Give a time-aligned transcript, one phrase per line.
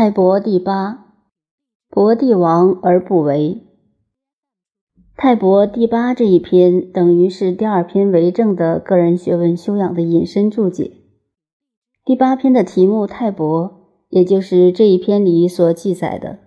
[0.00, 1.06] 太伯第八，
[1.90, 3.64] 伯帝王而不为。
[5.16, 10.92] 太伯第八这一篇等于是第二篇为政的个人学问修养的引申注解。
[12.04, 16.38] 第八篇的题目太伯，也就是这一篇里所记载的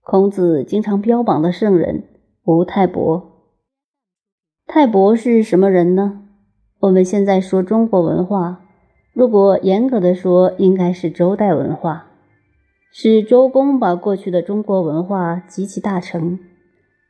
[0.00, 2.04] 孔子经常标榜的圣人
[2.44, 3.48] 吴太伯。
[4.64, 6.22] 太伯是什么人呢？
[6.78, 8.60] 我们现在说中国文化，
[9.12, 12.10] 如果严格的说，应该是周代文化。
[12.94, 16.38] 是周公把过去的中国文化集其大成，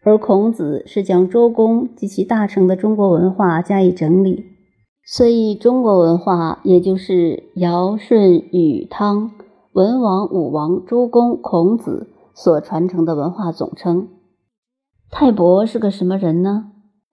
[0.05, 4.45] 而孔子是将周公及其大成的中国文化加以整理，
[5.05, 9.33] 所以中国文化也就是尧舜禹汤
[9.73, 14.07] 文王武王周公孔子所传承的文化总称。
[15.11, 16.71] 太伯是个什么人呢？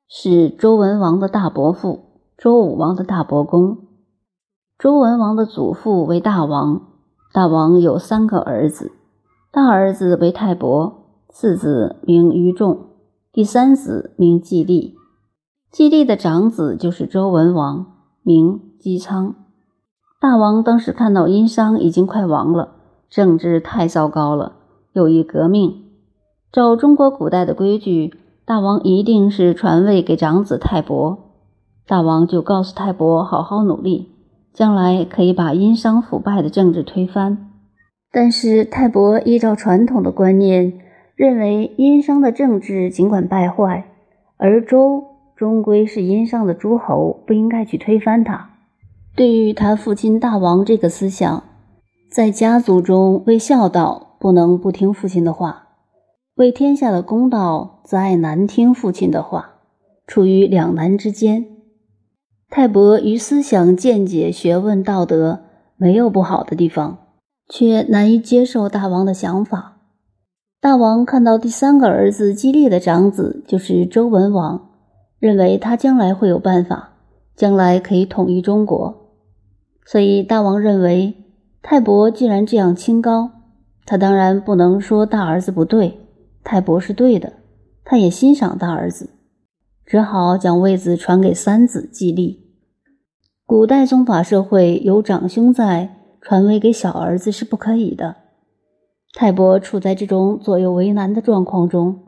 [0.08, 2.02] 是周文王的大伯父，
[2.38, 3.80] 周武王的大伯公。
[4.78, 6.89] 周文王的祖父为大王。
[7.32, 8.92] 大王有三个儿子，
[9.52, 12.88] 大儿子为太伯，次子名于仲，
[13.32, 14.96] 第三子名季历。
[15.72, 17.86] 季历的长子就是周文王，
[18.24, 19.36] 名姬昌。
[20.20, 22.70] 大王当时看到殷商已经快亡了，
[23.12, 24.54] 政治太糟糕了，
[24.94, 25.86] 有意革命。
[26.52, 31.20] 照中国古代的规矩，大王一定是传位给长子太伯。
[31.86, 34.16] 大王就告诉太伯，好好努力。
[34.54, 37.50] 将来可以把殷商腐败的政治推翻，
[38.12, 40.74] 但是泰伯依照传统的观念，
[41.16, 43.86] 认为殷商的政治尽管败坏，
[44.38, 45.04] 而周
[45.36, 48.50] 终归是殷商的诸侯，不应该去推翻他。
[49.16, 51.44] 对于他父亲大王这个思想，
[52.12, 55.68] 在家族中为孝道不能不听父亲的话，
[56.36, 59.52] 为天下的公道则爱难听父亲的话，
[60.08, 61.46] 处于两难之间。
[62.52, 65.42] 泰伯于思想见解、学问、道德
[65.78, 66.98] 没有不好的地方，
[67.48, 69.78] 却难以接受大王的想法。
[70.60, 74.72] 大王看到第三个儿子姬利的长子就是周文王，
[75.20, 76.94] 认为他将来会有办法，
[77.36, 79.14] 将来可以统一中国。
[79.86, 81.14] 所以大王认为，
[81.62, 83.30] 泰伯既然这样清高，
[83.86, 86.00] 他当然不能说大儿子不对，
[86.44, 87.34] 泰伯是对的。
[87.86, 89.12] 他也欣赏大儿子。
[89.86, 92.49] 只好将位子传给三子季历。
[93.50, 98.18] 古代宗法社会有长兄在，传位给小儿子是不可以的。
[99.16, 102.02] 泰伯处在这种左右为难的状况中，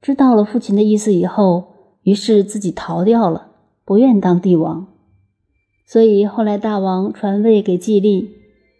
[0.00, 1.64] 知道了父亲的意思以后，
[2.04, 3.48] 于是自己逃掉了，
[3.84, 4.86] 不愿当帝王。
[5.84, 8.30] 所以后来大王传位给季历，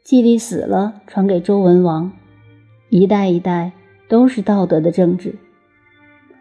[0.05, 2.13] 季历死了，传给周文王。
[2.91, 3.73] 一代一代
[4.09, 5.35] 都是道德的政治。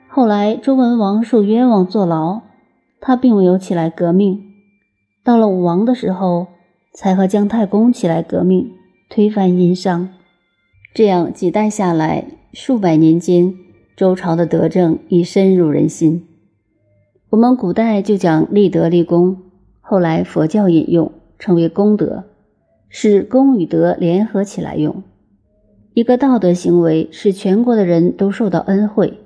[0.07, 2.41] 后来，周文王受冤枉坐牢，
[3.01, 4.52] 他并没有起来革命。
[5.23, 6.47] 到了武王的时候，
[6.93, 8.71] 才和姜太公起来革命，
[9.09, 10.09] 推翻殷商。
[10.93, 13.53] 这样几代下来，数百年间，
[13.95, 16.27] 周朝的德政已深入人心。
[17.29, 19.37] 我们古代就讲立德立功，
[19.79, 22.25] 后来佛教引用，称为功德，
[22.89, 25.03] 是功与德联合起来用。
[25.93, 29.19] 一个道德行为，使全国的人都受到恩惠。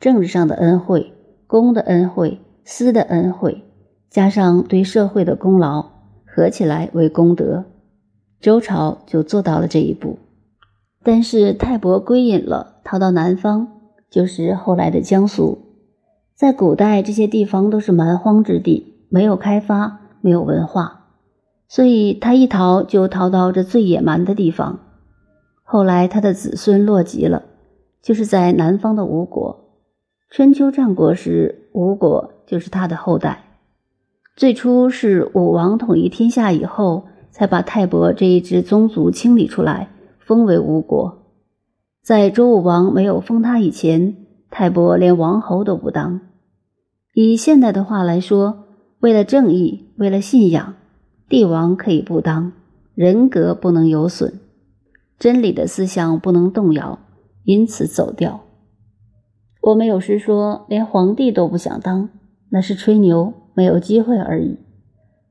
[0.00, 1.12] 政治上的恩惠、
[1.46, 3.62] 公的恩惠、私的恩惠，
[4.12, 5.86] 加上对社会的功劳，
[6.26, 7.64] 合起来为功德。
[8.42, 10.18] 周朝就做到了这一步。
[11.02, 13.68] 但是泰伯归隐了，逃到南方，
[14.10, 15.58] 就是后来的江苏。
[16.34, 21.06] 在古代，这些地方都是蛮荒之地，没有开发，没有文化，
[21.66, 24.80] 所以他一逃就逃到这最野蛮的地方。
[25.62, 27.44] 后来他的子孙落籍了，
[28.02, 29.78] 就是在南方的吴国。
[30.28, 33.44] 春秋战国时，吴国就是他的后代。
[34.34, 41.18] 最初是武王统一天下以后，才把泰伯这一支宗族清理出来，封为吴国。
[42.02, 44.16] 在周武王没有封他以前，
[44.50, 46.20] 泰伯连王侯都不当。
[47.14, 48.64] 以现代的话来说，
[49.00, 50.74] 为了正义，为了信仰，
[51.28, 52.52] 帝王可以不当，
[52.94, 54.40] 人格不能有损，
[55.18, 56.98] 真理的思想不能动摇，
[57.44, 58.40] 因此走掉。
[59.60, 62.08] 我们有时说，连皇帝都不想当，
[62.48, 64.58] 那是吹牛，没有机会而已。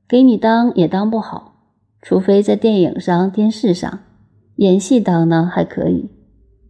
[0.08, 1.54] 给你当也当不好，
[2.00, 4.00] 除非在电影上、电视上
[4.56, 6.10] 演戏当呢还可以。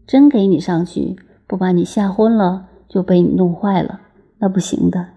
[0.07, 1.17] 真给你上去，
[1.47, 4.01] 不把你吓昏了，就被你弄坏了，
[4.39, 5.09] 那不行的。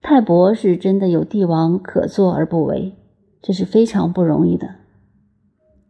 [0.00, 2.94] 泰伯是真的有帝王可做而不为，
[3.42, 4.76] 这是非常不容易的。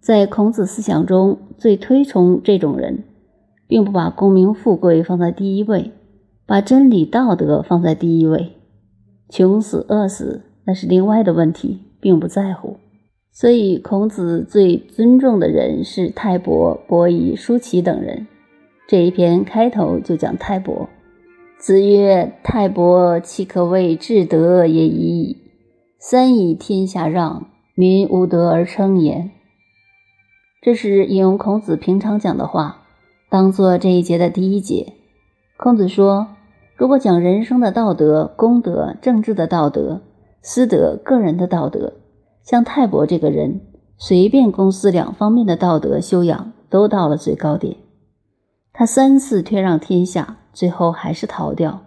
[0.00, 3.04] 在孔子思想中最推崇这种人。
[3.68, 5.92] 并不把功名富贵放在第一位，
[6.46, 8.56] 把真理道德放在第一位，
[9.28, 12.76] 穷死饿死那是另外的问题，并不在乎。
[13.30, 18.26] 所以孔子最尊重的人是泰伯、伯夷、叔齐等人。
[18.88, 20.88] 这一篇开头就讲泰伯。
[21.58, 25.36] 子曰：“泰伯岂可谓至德也已矣？
[25.98, 29.30] 三以天下让，民无德而称焉。”
[30.62, 32.84] 这是引用孔子平常讲的话，
[33.28, 34.94] 当做这一节的第一节。
[35.56, 36.28] 孔子说
[36.78, 40.00] ：“如果讲人生的道德、公德、政治的道德、
[40.42, 41.94] 私德、个人的道德，
[42.44, 43.62] 像泰伯这个人，
[43.96, 47.78] 随便公私两方面的道德修养都到了最高点。”
[48.72, 51.80] 他三次退让天下，最后还是逃掉。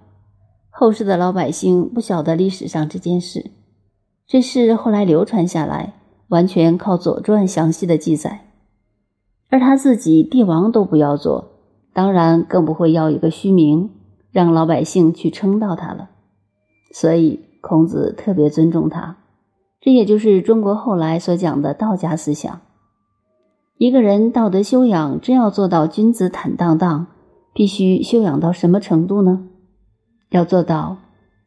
[0.70, 3.52] 后世的老百姓不晓得历史上这件事，
[4.28, 5.94] 这事后来流传下来，
[6.28, 8.42] 完全靠《左传》详细的记载。
[9.50, 11.52] 而他自己帝王都不要做，
[11.94, 13.90] 当然更不会要一个虚名，
[14.32, 16.10] 让老百姓去称道他了。
[16.94, 19.18] 所以孔子特别尊重他，
[19.80, 22.62] 这也就是中国后来所讲的道家思想。
[23.78, 27.08] 一个人道德修养真要做到君子坦荡荡，
[27.54, 29.48] 必须修养到什么程度呢？
[30.30, 30.98] 要做到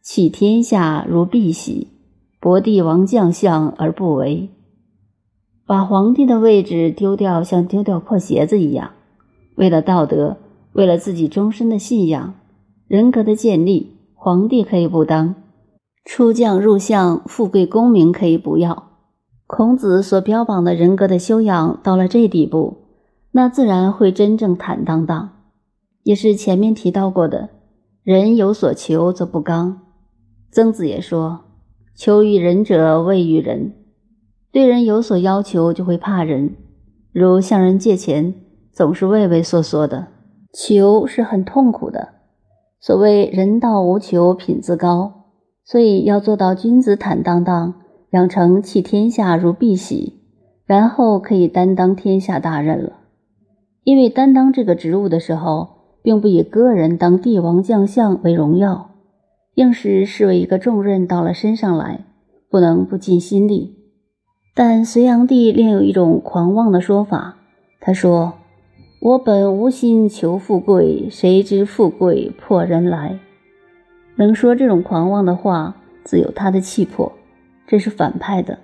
[0.03, 1.87] 弃天下如敝屣，
[2.41, 4.51] 博帝王将相而不为，
[5.67, 8.91] 把皇帝的位置丢掉，像丢掉破鞋子一样。
[9.55, 10.39] 为了道德，
[10.73, 12.35] 为了自己终身的信仰、
[12.87, 15.35] 人格的建立，皇帝可以不当，
[16.05, 18.91] 出将入相、富贵功名可以不要。
[19.47, 22.79] 孔子所标榜的人格的修养到了这地步，
[23.33, 25.31] 那自然会真正坦荡荡。
[26.03, 27.49] 也是前面提到过的，
[28.03, 29.81] 人有所求则不刚。
[30.51, 31.41] 曾子也说
[31.97, 33.73] ：“求于人者畏于人。”
[34.53, 36.55] 对人有所要求就会怕人，
[37.13, 38.35] 如向人借钱，
[38.73, 40.09] 总是畏畏缩缩的。
[40.53, 42.14] 求是很痛苦的。
[42.87, 45.31] 所谓人道无求，品自高。
[45.65, 47.77] 所以要做到君子坦荡荡。
[48.11, 50.13] 养成弃天下如敝屣，
[50.67, 52.93] 然后可以担当天下大任了。
[53.85, 55.69] 因为担当这个职务的时候，
[56.03, 58.91] 并不以个人当帝王将相为荣耀，
[59.55, 62.05] 硬是视为一个重任到了身上来，
[62.51, 63.79] 不能不尽心力。
[64.55, 67.39] 但隋炀帝另有一种狂妄的说法，
[67.81, 68.35] 他说
[69.05, 73.19] ：“我本无心求富贵，谁知富贵迫人来。”
[74.17, 77.13] 能说这种狂妄的话，自有他的气魄。
[77.67, 78.61] 这是反派的。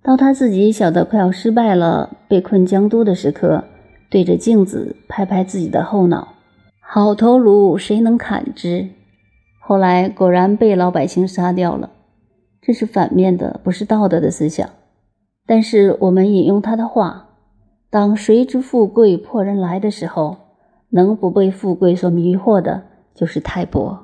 [0.00, 3.64] 到他自己晓得快要失败了，被困江都的时刻，
[4.08, 6.34] 对着镜子拍拍自己的后脑
[6.78, 8.90] ：“好头颅，谁能砍之？”
[9.58, 11.90] 后来果然被老百姓杀掉了。
[12.62, 14.70] 这是反面的，不是道德的思想。
[15.44, 17.30] 但是我们引用他的话
[17.94, 20.36] ：“当谁知富贵破人来的时候，
[20.90, 22.82] 能不被富贵所迷惑的，
[23.14, 24.03] 就是泰伯。”